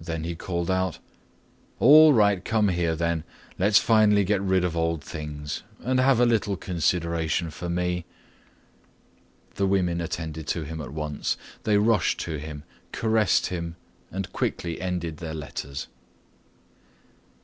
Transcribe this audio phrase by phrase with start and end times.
[0.00, 0.98] Then he called out,
[1.78, 3.22] "All right, come here then.
[3.60, 5.62] Let's finally get rid of old things.
[5.78, 8.04] And have a little consideration for me."
[9.54, 11.36] The women attended to him at once.
[11.62, 13.76] They rushed to him, caressed him,
[14.10, 15.86] and quickly ended their letters.